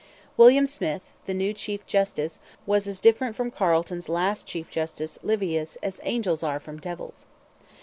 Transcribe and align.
William 0.35 0.65
Smith, 0.65 1.13
the 1.27 1.33
new 1.35 1.53
chief 1.53 1.85
justice, 1.85 2.39
was 2.65 2.87
as 2.87 2.99
different 2.99 3.35
from 3.35 3.51
Carleton's 3.51 4.09
last 4.09 4.47
chief 4.47 4.67
justice, 4.67 5.19
Livius, 5.21 5.77
as 5.83 5.99
angels 6.03 6.41
are 6.41 6.59
from 6.59 6.79
devils. 6.79 7.27